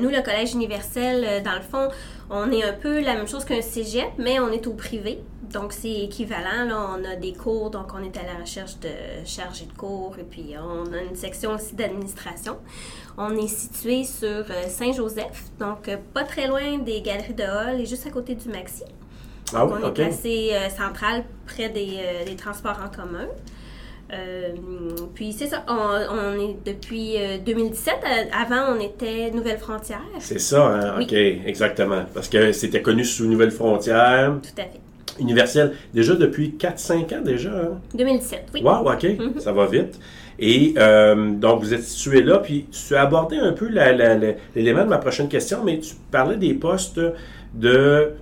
Nous, 0.00 0.08
le 0.08 0.22
Collège 0.22 0.54
universel, 0.54 1.24
euh, 1.24 1.40
dans 1.42 1.54
le 1.54 1.60
fond, 1.60 1.88
on 2.30 2.50
est 2.52 2.62
un 2.62 2.72
peu 2.72 3.00
la 3.00 3.14
même 3.14 3.28
chose 3.28 3.44
qu'un 3.44 3.62
cégep, 3.62 4.08
mais 4.18 4.38
on 4.40 4.50
est 4.50 4.66
au 4.66 4.74
privé. 4.74 5.20
Donc, 5.52 5.72
c'est 5.72 6.02
équivalent. 6.04 6.64
Là, 6.66 6.90
on 6.98 7.04
a 7.04 7.16
des 7.16 7.32
cours, 7.32 7.70
donc 7.70 7.92
on 7.94 8.02
est 8.02 8.16
à 8.16 8.22
la 8.22 8.40
recherche 8.40 8.78
de 8.80 8.90
chargés 9.24 9.64
de 9.64 9.72
cours, 9.72 10.16
et 10.18 10.24
puis 10.24 10.54
on 10.58 10.92
a 10.92 11.02
une 11.02 11.16
section 11.16 11.52
aussi 11.54 11.74
d'administration. 11.74 12.58
On 13.16 13.34
est 13.36 13.48
situé 13.48 14.04
sur 14.04 14.28
euh, 14.28 14.68
Saint-Joseph, 14.68 15.44
donc 15.58 15.88
euh, 15.88 15.96
pas 16.14 16.24
très 16.24 16.46
loin 16.46 16.78
des 16.78 17.00
galeries 17.00 17.34
de 17.34 17.44
Hall 17.44 17.80
et 17.80 17.86
juste 17.86 18.06
à 18.06 18.10
côté 18.10 18.34
du 18.34 18.48
Maxi. 18.48 18.84
Ah 19.54 19.64
oui, 19.64 19.72
on 19.76 19.82
est 19.82 19.88
OK. 19.88 19.94
placé 19.94 20.50
euh, 20.52 20.68
central 20.68 21.24
près 21.46 21.68
des, 21.68 21.96
euh, 21.98 22.24
des 22.24 22.36
transports 22.36 22.78
en 22.84 22.94
commun. 22.94 23.26
Euh, 24.12 24.48
puis 25.14 25.32
c'est 25.32 25.46
ça, 25.48 25.64
on, 25.68 25.72
on 25.74 26.40
est 26.40 26.56
depuis 26.64 27.16
euh, 27.18 27.36
2017. 27.44 27.94
Euh, 28.02 28.08
Avant, 28.32 28.74
on 28.76 28.80
était 28.80 29.30
Nouvelle 29.32 29.58
Frontière. 29.58 30.00
C'est 30.18 30.40
ça, 30.40 30.66
hein? 30.66 30.94
Oui. 30.98 31.04
OK, 31.04 31.12
exactement. 31.46 32.04
Parce 32.14 32.28
que 32.28 32.52
c'était 32.52 32.80
connu 32.82 33.04
sous 33.04 33.26
Nouvelle 33.26 33.50
Frontière, 33.50 34.32
Tout 34.42 34.60
à 34.60 34.64
fait. 34.64 34.80
universel, 35.20 35.74
déjà 35.92 36.14
depuis 36.14 36.54
4-5 36.58 37.14
ans 37.18 37.20
déjà. 37.22 37.50
Hein? 37.50 37.78
2017, 37.94 38.46
oui. 38.54 38.62
Wow, 38.62 38.90
OK, 38.90 39.02
Mhm. 39.04 39.38
ça 39.40 39.52
va 39.52 39.66
vite. 39.66 39.98
Et 40.40 40.72
euh, 40.78 41.32
donc, 41.32 41.60
vous 41.60 41.74
êtes 41.74 41.82
situé 41.82 42.22
là, 42.22 42.38
puis 42.38 42.66
tu 42.70 42.94
as 42.94 43.02
abordé 43.02 43.36
un 43.36 43.52
peu 43.52 43.68
l'élément 43.68 44.84
de 44.84 44.88
ma 44.88 44.98
prochaine 44.98 45.28
question, 45.28 45.64
mais 45.64 45.80
tu 45.80 45.94
parlais 46.10 46.36
des 46.36 46.54
postes 46.54 47.00
de 47.54 48.12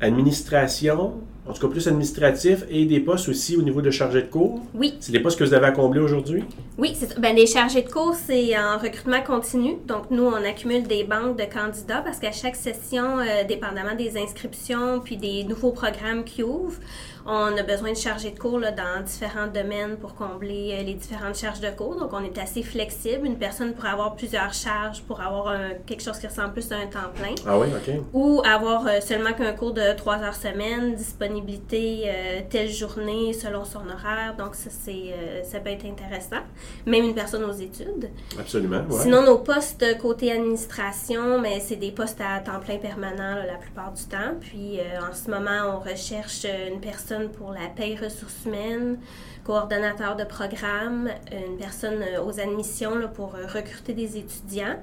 administration, 0.00 1.14
en 1.46 1.52
tout 1.52 1.60
cas 1.60 1.68
plus 1.68 1.86
administratif, 1.88 2.64
et 2.70 2.84
des 2.86 3.00
postes 3.00 3.28
aussi 3.28 3.56
au 3.56 3.62
niveau 3.62 3.82
de 3.82 3.90
chargé 3.90 4.22
de 4.22 4.26
cours. 4.28 4.60
Oui, 4.74 4.94
C'est 5.00 5.12
des 5.12 5.20
postes 5.20 5.38
que 5.38 5.44
vous 5.44 5.54
avez 5.54 5.66
à 5.66 5.72
combler 5.72 6.00
aujourd'hui? 6.00 6.42
oui, 6.78 6.92
c'est 6.98 7.06
ça. 7.12 7.20
Ben, 7.20 7.36
les 7.36 7.46
chargés 7.46 7.82
de 7.82 7.90
cours, 7.90 8.14
c'est 8.14 8.56
en 8.58 8.78
recrutement 8.78 9.22
continu. 9.22 9.76
Donc, 9.86 10.10
nous, 10.10 10.24
on 10.24 10.34
accumule 10.44 10.84
des 10.84 11.04
banques 11.04 11.36
de 11.38 11.44
candidats 11.44 12.00
parce 12.02 12.18
qu'à 12.18 12.32
chaque 12.32 12.56
session, 12.56 13.18
euh, 13.20 13.44
dépendamment 13.46 13.94
des 13.94 14.16
inscriptions 14.16 15.00
puis 15.00 15.16
des 15.16 15.44
nouveaux 15.44 15.70
programmes 15.72 16.24
qui 16.24 16.42
ouvrent, 16.42 16.80
on 17.26 17.56
a 17.56 17.62
besoin 17.62 17.92
de 17.92 17.96
chargés 17.96 18.32
de 18.32 18.38
cours 18.38 18.58
là, 18.58 18.70
dans 18.70 19.02
différents 19.02 19.46
domaines 19.46 19.96
pour 19.96 20.14
combler 20.14 20.72
euh, 20.78 20.82
les 20.82 20.92
différentes 20.94 21.36
charges 21.36 21.60
de 21.60 21.70
cours. 21.70 21.96
Donc, 21.98 22.10
on 22.12 22.22
est 22.24 22.36
assez 22.38 22.62
flexible. 22.62 23.26
Une 23.26 23.38
personne 23.38 23.72
pourrait 23.72 23.88
avoir 23.90 24.14
plusieurs 24.14 24.52
charges 24.52 25.00
pour 25.02 25.20
avoir 25.22 25.48
un- 25.48 25.70
quelque 25.86 26.02
chose 26.02 26.18
qui 26.18 26.26
ressemble 26.26 26.52
plus 26.52 26.70
à 26.72 26.76
un 26.76 26.86
temps 26.86 27.10
plein. 27.14 27.34
Ah 27.46 27.58
oui, 27.58 27.68
OK. 27.74 27.94
ou 28.12 28.42
avoir 28.44 28.86
euh, 28.86 29.00
seulement 29.00 29.32
qu'un 29.32 29.52
cours 29.52 29.72
de 29.72 29.94
trois 29.96 30.18
heures 30.18 30.34
semaine, 30.34 30.96
disponibilité 31.34 32.04
euh, 32.06 32.40
telle 32.48 32.70
journée 32.70 33.32
selon 33.32 33.64
son 33.64 33.88
horaire. 33.88 34.34
Donc, 34.38 34.54
ça, 34.54 34.70
c'est, 34.70 35.12
euh, 35.12 35.42
ça 35.42 35.60
peut 35.60 35.70
être 35.70 35.84
intéressant. 35.86 36.42
Même 36.86 37.04
une 37.04 37.14
personne 37.14 37.44
aux 37.44 37.52
études. 37.52 38.10
Absolument, 38.38 38.82
ouais. 38.88 39.02
Sinon, 39.02 39.22
nos 39.22 39.38
postes 39.38 39.84
côté 39.98 40.32
administration, 40.32 41.40
mais 41.40 41.60
c'est 41.60 41.76
des 41.76 41.90
postes 41.90 42.20
à 42.20 42.40
temps 42.40 42.60
plein 42.60 42.78
permanent 42.78 43.36
là, 43.36 43.46
la 43.46 43.56
plupart 43.56 43.92
du 43.92 44.04
temps. 44.04 44.34
Puis, 44.40 44.78
euh, 44.78 45.00
en 45.00 45.14
ce 45.14 45.30
moment, 45.30 45.76
on 45.76 45.78
recherche 45.80 46.44
une 46.44 46.80
personne 46.80 47.30
pour 47.30 47.52
la 47.52 47.68
paye 47.74 47.96
ressources 47.96 48.44
humaines, 48.46 48.98
coordonnateur 49.44 50.16
de 50.16 50.24
programme, 50.24 51.10
une 51.30 51.56
personne 51.56 52.02
aux 52.24 52.40
admissions 52.40 52.94
là, 52.94 53.08
pour 53.08 53.32
recruter 53.32 53.92
des 53.92 54.16
étudiants. 54.16 54.76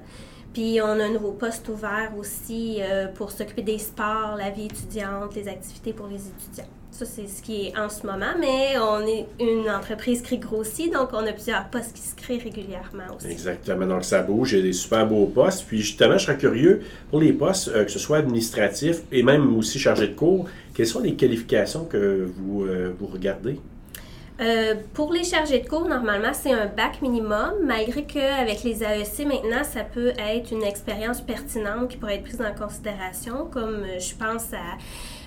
Puis 0.52 0.80
on 0.82 1.00
a 1.00 1.04
un 1.04 1.12
nouveau 1.12 1.32
poste 1.32 1.68
ouvert 1.68 2.12
aussi 2.18 2.78
euh, 2.80 3.06
pour 3.08 3.30
s'occuper 3.30 3.62
des 3.62 3.78
sports, 3.78 4.36
la 4.36 4.50
vie 4.50 4.66
étudiante, 4.66 5.34
les 5.34 5.48
activités 5.48 5.92
pour 5.92 6.08
les 6.08 6.20
étudiants. 6.28 6.68
Ça, 6.90 7.06
c'est 7.06 7.26
ce 7.26 7.40
qui 7.40 7.68
est 7.68 7.78
en 7.78 7.88
ce 7.88 8.06
moment, 8.06 8.34
mais 8.38 8.78
on 8.78 9.00
est 9.06 9.26
une 9.40 9.70
entreprise 9.70 10.20
qui 10.20 10.36
grossit, 10.36 10.92
donc 10.92 11.08
on 11.14 11.26
a 11.26 11.32
plusieurs 11.32 11.68
postes 11.70 11.94
qui 11.94 12.02
se 12.02 12.14
créent 12.14 12.36
régulièrement 12.36 13.16
aussi. 13.16 13.28
Exactement. 13.28 13.86
Donc, 13.86 14.04
ça 14.04 14.20
bouge. 14.20 14.54
A 14.54 14.60
des 14.60 14.74
super 14.74 15.06
beaux 15.06 15.24
postes. 15.24 15.64
Puis, 15.66 15.78
justement, 15.78 16.18
je 16.18 16.26
serais 16.26 16.36
curieux, 16.36 16.82
pour 17.08 17.20
les 17.22 17.32
postes, 17.32 17.68
euh, 17.68 17.86
que 17.86 17.90
ce 17.90 17.98
soit 17.98 18.18
administratif 18.18 18.98
et 19.10 19.22
même 19.22 19.56
aussi 19.56 19.78
chargé 19.78 20.08
de 20.08 20.14
cours, 20.14 20.46
quelles 20.74 20.86
sont 20.86 21.00
les 21.00 21.14
qualifications 21.14 21.86
que 21.86 22.28
vous, 22.36 22.64
euh, 22.64 22.92
vous 22.98 23.06
regardez? 23.06 23.58
Euh, 24.40 24.74
pour 24.94 25.12
les 25.12 25.24
chargés 25.24 25.60
de 25.60 25.68
cours, 25.68 25.86
normalement, 25.86 26.32
c'est 26.32 26.52
un 26.52 26.66
bac 26.66 27.02
minimum, 27.02 27.52
malgré 27.62 28.04
qu'avec 28.04 28.62
les 28.64 28.82
AEC, 28.82 29.26
maintenant, 29.26 29.62
ça 29.62 29.84
peut 29.84 30.12
être 30.18 30.50
une 30.50 30.62
expérience 30.62 31.20
pertinente 31.20 31.88
qui 31.90 31.96
pourrait 31.98 32.16
être 32.16 32.24
prise 32.24 32.40
en 32.40 32.54
considération, 32.54 33.46
comme 33.46 33.84
euh, 33.84 33.98
je 33.98 34.14
pense 34.14 34.52
à... 34.52 34.78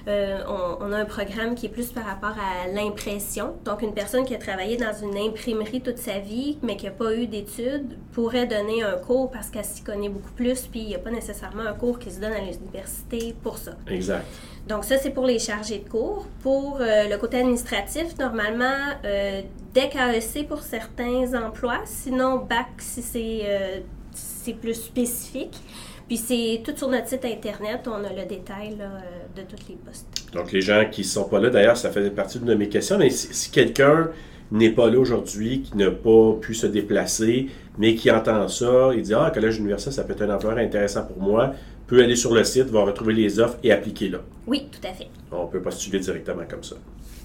euh, 0.07 0.39
on, 0.47 0.85
on 0.85 0.91
a 0.91 0.97
un 0.97 1.05
programme 1.05 1.55
qui 1.55 1.65
est 1.65 1.69
plus 1.69 1.91
par 1.91 2.05
rapport 2.05 2.35
à 2.37 2.67
l'impression. 2.67 3.55
Donc, 3.65 3.81
une 3.81 3.93
personne 3.93 4.25
qui 4.25 4.35
a 4.35 4.37
travaillé 4.37 4.77
dans 4.77 4.93
une 4.93 5.17
imprimerie 5.17 5.81
toute 5.81 5.97
sa 5.97 6.19
vie, 6.19 6.57
mais 6.61 6.77
qui 6.77 6.85
n'a 6.85 6.91
pas 6.91 7.15
eu 7.15 7.27
d'études, 7.27 7.97
pourrait 8.11 8.45
donner 8.45 8.83
un 8.83 8.97
cours 8.97 9.31
parce 9.31 9.49
qu'elle 9.49 9.65
s'y 9.65 9.83
connaît 9.83 10.09
beaucoup 10.09 10.31
plus, 10.31 10.67
puis 10.67 10.81
il 10.81 10.87
n'y 10.87 10.95
a 10.95 10.99
pas 10.99 11.11
nécessairement 11.11 11.63
un 11.63 11.73
cours 11.73 11.99
qui 11.99 12.11
se 12.11 12.19
donne 12.19 12.33
à 12.33 12.39
l'université 12.41 13.35
pour 13.41 13.57
ça. 13.57 13.71
Exact. 13.87 14.25
Donc 14.67 14.83
ça, 14.83 14.97
c'est 14.97 15.11
pour 15.11 15.25
les 15.25 15.39
chargés 15.39 15.79
de 15.79 15.89
cours. 15.89 16.25
Pour 16.41 16.77
euh, 16.81 17.07
le 17.07 17.17
côté 17.17 17.39
administratif, 17.39 18.17
normalement, 18.17 18.93
euh, 19.03 19.41
DEC 19.73 19.95
AEC 19.95 20.47
pour 20.47 20.61
certains 20.61 21.33
emplois, 21.33 21.81
sinon 21.85 22.37
BAC 22.37 22.67
si 22.79 23.01
c'est 23.01 23.39
euh, 23.43 23.79
c'est 24.13 24.53
plus 24.53 24.75
spécifique. 24.75 25.59
Puis 26.07 26.17
c'est 26.17 26.61
tout 26.63 26.75
sur 26.77 26.87
notre 26.87 27.07
site 27.07 27.25
internet, 27.25 27.87
on 27.87 28.03
a 28.03 28.13
le 28.13 28.27
détail 28.27 28.75
là, 28.77 28.85
euh, 28.85 29.41
de 29.41 29.41
tous 29.41 29.67
les 29.67 29.75
postes. 29.75 30.05
Donc, 30.33 30.51
les 30.51 30.61
gens 30.61 30.85
qui 30.91 31.01
ne 31.01 31.05
sont 31.05 31.23
pas 31.23 31.39
là, 31.39 31.49
d'ailleurs, 31.49 31.77
ça 31.77 31.89
faisait 31.91 32.11
partie 32.11 32.39
de 32.39 32.53
mes 32.53 32.69
questions, 32.69 32.97
mais 32.99 33.09
si, 33.09 33.33
si 33.33 33.49
quelqu'un 33.49 34.09
n'est 34.51 34.69
pas 34.69 34.89
là 34.89 34.99
aujourd'hui, 34.99 35.61
qui 35.61 35.75
n'a 35.77 35.89
pas 35.89 36.33
pu 36.39 36.53
se 36.53 36.67
déplacer, 36.67 37.47
mais 37.77 37.95
qui 37.95 38.11
entend 38.11 38.47
ça, 38.47 38.91
il 38.95 39.01
dit 39.01 39.13
Ah, 39.13 39.31
Collège 39.33 39.57
universel, 39.57 39.91
ça 39.93 40.03
peut 40.03 40.13
être 40.13 40.21
un 40.21 40.35
employeur 40.35 40.59
intéressant 40.59 41.03
pour 41.03 41.21
moi, 41.21 41.53
peut 41.87 42.03
aller 42.03 42.15
sur 42.15 42.33
le 42.33 42.43
site, 42.43 42.65
va 42.65 42.83
retrouver 42.83 43.13
les 43.13 43.39
offres 43.39 43.57
et 43.63 43.71
appliquer 43.71 44.09
là. 44.09 44.19
Oui, 44.47 44.67
tout 44.71 44.87
à 44.87 44.93
fait. 44.93 45.07
On 45.31 45.47
peut 45.47 45.61
postuler 45.61 45.99
directement 45.99 46.43
comme 46.49 46.63
ça. 46.63 46.75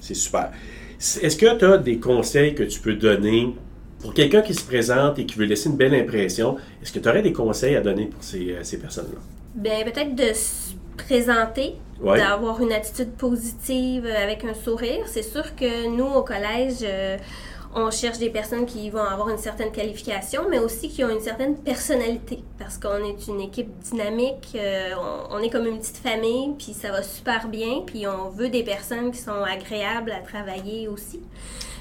C'est 0.01 0.15
super. 0.15 0.51
Est-ce 0.99 1.37
que 1.37 1.59
tu 1.59 1.65
as 1.65 1.79
des 1.79 1.99
conseils 1.99 2.55
que 2.55 2.62
tu 2.62 2.81
peux 2.81 2.95
donner 2.95 3.55
pour 4.00 4.15
quelqu'un 4.15 4.43
qui 4.43 4.55
se 4.55 4.65
présente 4.65 5.19
et 5.19 5.27
qui 5.27 5.37
veut 5.37 5.44
laisser 5.47 5.69
une 5.69 5.77
belle 5.77 5.94
impression? 5.94 6.56
Est-ce 6.83 6.93
que 6.93 6.99
tu 6.99 7.09
aurais 7.09 7.22
des 7.22 7.33
conseils 7.33 7.77
à 7.77 7.81
donner 7.81 8.06
pour 8.06 8.22
ces, 8.22 8.53
euh, 8.53 8.61
ces 8.62 8.78
personnes-là? 8.78 9.21
Bien, 9.55 9.84
peut-être 9.84 10.15
de 10.15 10.33
se 10.34 10.72
présenter, 10.97 11.75
Ouais. 12.00 12.16
d'avoir 12.19 12.62
une 12.62 12.72
attitude 12.72 13.11
positive 13.12 14.06
euh, 14.06 14.22
avec 14.22 14.43
un 14.44 14.55
sourire. 14.55 15.03
C'est 15.06 15.22
sûr 15.22 15.55
que 15.55 15.88
nous, 15.94 16.06
au 16.06 16.22
collège, 16.22 16.78
euh, 16.83 17.19
on 17.75 17.91
cherche 17.91 18.19
des 18.19 18.31
personnes 18.31 18.66
qui 18.66 18.91
vont 18.91 19.03
avoir 19.03 19.28
une 19.28 19.38
certaine 19.38 19.70
qualification, 19.70 20.42
mais 20.48 20.58
aussi 20.58 20.88
qui 20.88 21.04
ont 21.04 21.10
une 21.10 21.20
certaine 21.20 21.56
personnalité, 21.56 22.42
parce 22.58 22.78
qu'on 22.78 23.04
est 23.04 23.28
une 23.28 23.41
équipe 23.41 23.70
dynamique, 23.78 24.53
euh, 24.54 24.91
on, 24.98 25.36
on 25.36 25.38
est 25.38 25.50
comme 25.50 25.66
une 25.66 25.78
petite 25.78 25.98
famille, 25.98 26.54
puis 26.58 26.72
ça 26.72 26.91
va 26.91 27.03
super 27.03 27.48
bien, 27.48 27.82
puis 27.86 28.06
on 28.06 28.31
veut 28.31 28.48
des 28.48 28.64
personnes 28.64 29.10
qui 29.12 29.19
sont 29.19 29.42
agréables 29.44 30.12
à 30.12 30.20
travailler 30.20 30.88
aussi. 30.88 31.20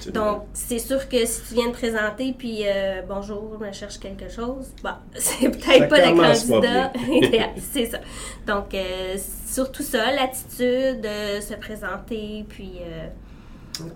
Donc, 0.08 0.44
c'est 0.54 0.80
sûr 0.80 1.08
que 1.10 1.26
si 1.26 1.42
tu 1.48 1.54
viens 1.56 1.68
te 1.68 1.74
présenter, 1.74 2.34
puis 2.38 2.64
euh, 2.66 3.02
bonjour, 3.08 3.58
je 3.62 3.78
cherche 3.78 4.00
quelque 4.00 4.30
chose, 4.30 4.74
bon, 4.82 4.92
c'est 5.16 5.50
peut-être 5.50 5.90
pas 5.90 6.10
le 6.10 6.16
candidat 6.16 6.94
idéal. 7.12 7.50
C'est 7.72 7.88
ça. 7.88 8.00
Donc, 8.48 8.74
euh, 8.74 9.18
surtout 9.48 9.84
ça, 9.84 10.12
l'attitude, 10.12 11.06
euh, 11.06 11.42
se 11.42 11.54
présenter, 11.56 12.46
puis 12.48 12.80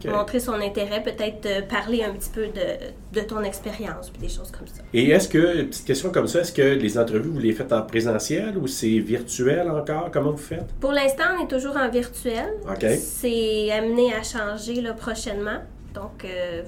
montrer 0.05 0.39
son 0.39 0.53
intérêt, 0.53 1.01
peut-être 1.03 1.45
euh, 1.45 1.61
parler 1.61 2.03
un 2.03 2.13
petit 2.13 2.29
peu 2.29 2.47
de, 2.47 3.19
de 3.19 3.25
ton 3.25 3.41
expérience, 3.44 4.09
puis 4.09 4.21
des 4.21 4.29
choses 4.29 4.51
comme 4.51 4.67
ça. 4.67 4.81
Et 4.94 5.09
est-ce 5.09 5.27
que, 5.27 5.63
petite 5.63 5.85
question 5.85 6.11
comme 6.11 6.27
ça, 6.27 6.41
est-ce 6.41 6.53
que 6.53 6.61
les 6.61 6.97
entrevues, 6.97 7.29
vous 7.29 7.39
les 7.39 7.53
faites 7.53 7.73
en 7.73 7.81
présentiel 7.81 8.57
ou 8.57 8.67
c'est 8.67 8.99
virtuel 8.99 9.69
encore? 9.69 10.09
Comment 10.11 10.31
vous 10.31 10.38
faites? 10.38 10.72
Pour 10.79 10.91
l'instant, 10.91 11.23
on 11.38 11.43
est 11.43 11.47
toujours 11.47 11.77
en 11.77 11.89
virtuel. 11.89 12.53
C'est 12.97 13.72
amené 13.72 14.13
à 14.13 14.23
changer 14.23 14.81
là, 14.81 14.93
prochainement. 14.93 15.59
Donc, 15.93 16.25
euh, 16.25 16.63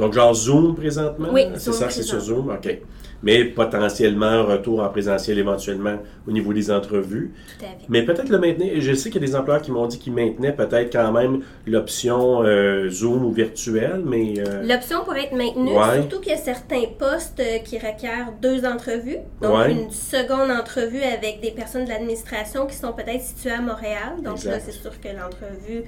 Donc, 0.00 0.12
genre 0.14 0.34
Zoom 0.34 0.74
présentement? 0.74 1.28
Oui, 1.32 1.42
C'est 1.56 1.72
ça, 1.72 1.88
c'est 1.90 2.02
sur. 2.02 2.20
Zoom? 2.20 2.50
OK. 2.50 2.78
Mais 3.22 3.44
potentiellement 3.44 4.24
un 4.24 4.42
retour 4.44 4.80
en 4.80 4.88
présentiel 4.88 5.38
éventuellement 5.38 5.98
au 6.26 6.30
niveau 6.32 6.54
des 6.54 6.70
entrevues. 6.70 7.34
tout 7.58 7.66
à 7.66 7.68
fait. 7.68 7.84
Mais 7.90 8.02
peut-être 8.02 8.30
le 8.30 8.38
maintenir. 8.38 8.72
Je 8.80 8.94
sais 8.94 9.10
qu'il 9.10 9.20
y 9.20 9.24
a 9.24 9.26
des 9.26 9.36
employeurs 9.36 9.60
qui 9.62 9.70
m'ont 9.70 9.86
dit 9.86 9.98
qu'ils 9.98 10.14
maintenaient 10.14 10.54
peut-être 10.54 10.90
quand 10.90 11.12
même 11.12 11.40
l'option 11.66 12.42
euh, 12.42 12.88
Zoom 12.88 13.24
ou 13.26 13.30
virtuel, 13.30 14.00
mais. 14.06 14.34
euh, 14.38 14.62
L'option 14.66 15.04
pourrait 15.04 15.24
être 15.24 15.36
maintenue, 15.36 15.72
Ouais. 15.76 15.96
surtout 16.00 16.20
qu'il 16.20 16.32
y 16.32 16.34
a 16.34 16.38
certains 16.38 16.84
postes 16.98 17.40
euh, 17.40 17.58
qui 17.58 17.76
requièrent 17.78 18.32
deux 18.40 18.64
entrevues. 18.64 19.18
Donc, 19.42 19.54
Ouais. 19.54 19.72
une 19.72 19.90
seconde 19.90 20.50
entrevue 20.50 21.02
avec 21.02 21.40
des 21.42 21.50
personnes 21.50 21.84
de 21.84 21.90
l'administration 21.90 22.66
qui 22.66 22.76
sont 22.76 22.92
peut-être 22.94 23.20
situées 23.22 23.50
à 23.52 23.60
Montréal. 23.60 24.14
Donc, 24.24 24.42
là, 24.44 24.58
c'est 24.60 24.72
sûr 24.72 24.98
que 24.98 25.08
l'entrevue 25.08 25.82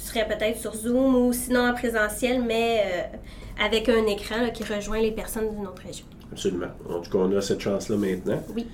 serait 0.00 0.26
peut-être 0.26 0.58
sur 0.58 0.74
Zoom 0.74 1.14
ou 1.14 1.32
sinon 1.32 1.68
en 1.68 1.74
présentiel, 1.74 2.42
mais 2.42 2.82
euh, 2.84 3.64
avec 3.64 3.88
un 3.88 4.06
écran 4.06 4.42
là, 4.42 4.50
qui 4.50 4.64
rejoint 4.64 5.00
les 5.00 5.12
personnes 5.12 5.50
d'une 5.50 5.66
autre 5.66 5.82
région. 5.84 6.06
Absolument. 6.32 6.68
En 6.88 7.00
tout 7.00 7.10
cas, 7.10 7.18
on 7.18 7.36
a 7.36 7.40
cette 7.40 7.60
chance-là 7.60 7.96
maintenant. 7.96 8.42
Oui. 8.54 8.66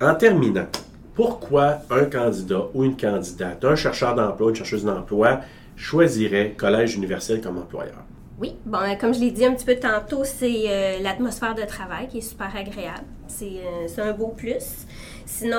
En 0.00 0.14
terminant, 0.14 0.66
pourquoi 1.14 1.78
un 1.90 2.04
candidat 2.04 2.66
ou 2.74 2.84
une 2.84 2.96
candidate, 2.96 3.64
un 3.64 3.76
chercheur 3.76 4.14
d'emploi, 4.14 4.50
une 4.50 4.56
chercheuse 4.56 4.84
d'emploi, 4.84 5.40
choisirait 5.76 6.54
Collège 6.56 6.96
universel 6.96 7.40
comme 7.40 7.58
employeur? 7.58 8.04
Oui, 8.38 8.54
bon, 8.66 8.78
comme 9.00 9.14
je 9.14 9.20
l'ai 9.20 9.30
dit 9.30 9.46
un 9.46 9.54
petit 9.54 9.64
peu 9.64 9.76
tantôt, 9.76 10.24
c'est 10.24 11.00
l'atmosphère 11.00 11.54
de 11.54 11.62
travail 11.62 12.08
qui 12.08 12.18
est 12.18 12.22
super 12.22 12.54
agréable. 12.54 13.06
C'est 13.28 14.00
un 14.00 14.12
beau 14.12 14.28
plus. 14.28 14.86
Sinon, 15.28 15.58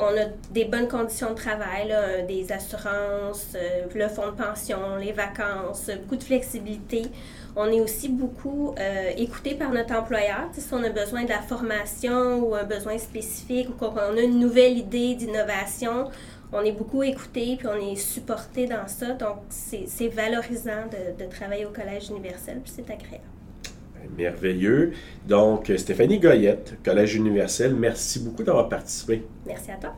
on 0.00 0.18
a 0.18 0.26
des 0.50 0.64
bonnes 0.64 0.88
conditions 0.88 1.30
de 1.30 1.36
travail, 1.36 1.94
des 2.26 2.50
assurances, 2.50 3.56
le 3.94 4.08
fonds 4.08 4.26
de 4.26 4.42
pension, 4.42 4.96
les 5.00 5.12
vacances, 5.12 5.88
beaucoup 6.02 6.16
de 6.16 6.24
flexibilité. 6.24 7.02
On 7.56 7.66
est 7.70 7.80
aussi 7.80 8.08
beaucoup 8.08 8.74
euh, 8.78 9.10
écouté 9.16 9.54
par 9.54 9.70
notre 9.70 9.94
employeur. 9.94 10.48
si 10.52 10.66
on 10.72 10.82
a 10.82 10.90
besoin 10.90 11.22
de 11.22 11.28
la 11.28 11.40
formation 11.40 12.40
ou 12.40 12.54
un 12.56 12.64
besoin 12.64 12.98
spécifique 12.98 13.68
ou 13.68 13.72
qu'on 13.74 13.96
a 13.96 14.20
une 14.20 14.40
nouvelle 14.40 14.76
idée 14.76 15.14
d'innovation, 15.14 16.10
on 16.52 16.62
est 16.62 16.72
beaucoup 16.72 17.04
écouté 17.04 17.56
puis 17.56 17.68
on 17.68 17.92
est 17.92 17.96
supporté 17.96 18.66
dans 18.66 18.88
ça. 18.88 19.12
Donc, 19.12 19.36
c'est 19.50 20.08
valorisant 20.08 20.86
de, 20.90 21.24
de, 21.24 21.30
travailler 21.30 21.64
au 21.64 21.70
Collège 21.70 22.10
universel 22.10 22.60
puis 22.64 22.72
c'est 22.74 22.90
agréable. 22.90 23.22
Merveilleux. 24.16 24.92
Donc, 25.26 25.72
Stéphanie 25.76 26.18
Goyette, 26.18 26.78
Collège 26.84 27.16
universel, 27.16 27.74
merci 27.74 28.20
beaucoup 28.20 28.42
d'avoir 28.42 28.68
participé. 28.68 29.22
Merci 29.46 29.70
à 29.70 29.76
toi. 29.76 29.94